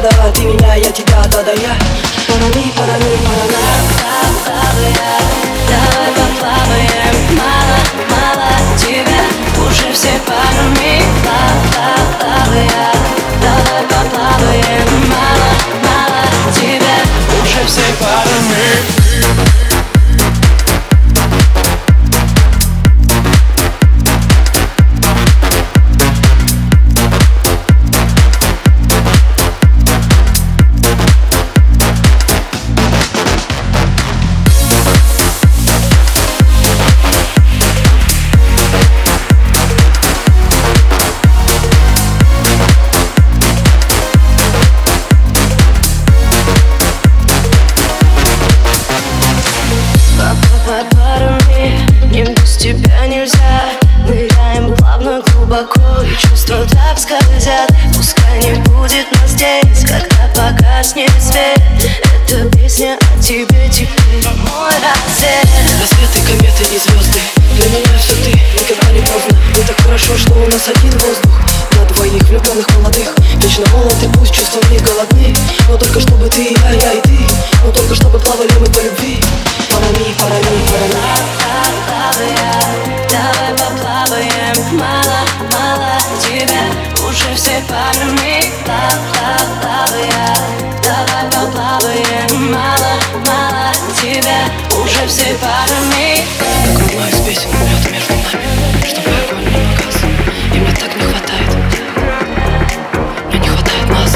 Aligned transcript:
Да 0.00 0.32
Ты 0.32 0.44
меня, 0.44 0.74
я 0.74 0.90
тебя, 0.90 1.24
да, 1.32 1.42
да 1.42 1.52
я 1.52 1.76
Парами, 2.26 2.70
парами, 2.76 3.16
парами. 3.24 3.96
Давай 5.68 6.12
мало, 7.36 7.78
мало 8.10 8.76
тебя. 8.76 9.22
Уже 9.66 9.92
все 9.92 10.20
парами, 10.26 11.02
плавая 12.20 12.92
Давай 13.40 13.82
поплаваем, 13.84 15.08
мало, 15.08 15.50
мало 15.82 16.52
тебя. 16.52 16.96
Уже 17.42 17.66
все 17.66 17.82
парами 17.98 18.05
глубоко 55.56 56.02
И 56.02 56.16
чувства 56.16 56.66
так 56.70 56.98
скользят 56.98 57.70
Пускай 57.94 58.42
не 58.42 58.60
будет 58.62 59.06
нас 59.12 59.30
здесь 59.30 59.84
Когда 59.84 60.28
погаснет 60.34 61.10
свет. 61.20 61.60
Это 62.28 62.44
песня 62.56 62.98
о 63.00 63.22
тебе 63.22 63.68
теперь 63.70 64.24
Мой 64.36 64.70
рассвет 64.70 65.48
Рассветы, 65.80 66.26
кометы 66.26 66.64
и 66.64 66.78
звезды. 66.78 67.20
Для 67.56 67.68
меня 67.68 67.98
все 67.98 68.12
ты, 68.16 68.30
никогда 68.30 68.92
не 68.92 69.00
поздно. 69.00 69.38
Мне 69.54 69.62
так 69.66 69.80
хорошо, 69.80 70.16
что 70.16 70.32
у 70.34 70.46
нас 70.46 70.68
один 70.68 70.90
воздух. 70.98 71.40
На 71.72 71.84
двоих 71.86 72.22
влюбленных 72.24 72.68
молодых. 72.76 73.14
Вечно 73.36 73.64
молоды, 73.72 74.08
пусть 74.14 74.34
чувства 74.34 74.60
не 74.70 74.78
голодны. 74.78 75.34
Но 75.68 75.78
только 75.78 76.00
чтобы 76.00 76.28
ты, 76.28 76.52
я, 76.52 76.70
я 76.70 76.92
и 76.92 77.00
ты. 77.00 77.18
Но 77.64 77.72
только 77.72 77.94
чтобы 77.94 78.18
плавали 78.18 78.52
мы 78.60 78.66
по 78.66 78.80
любви. 78.80 79.22
Парами, 79.70 80.14
парами 80.18 80.65
все 95.16 95.34
парами 95.34 96.24
Как 96.38 96.80
вырвалась 96.80 97.20
песен 97.26 97.50
лед 97.50 97.90
между 97.90 98.12
нами 98.12 98.84
Чтобы 98.84 99.10
огонь 99.10 99.44
не 99.44 99.56
погас 99.76 99.96
И 100.52 100.58
мне 100.58 100.72
так 100.72 100.94
не 100.94 101.02
хватает 101.02 101.50
Мне 103.28 103.38
не 103.38 103.48
хватает 103.48 103.88
нас 103.88 104.12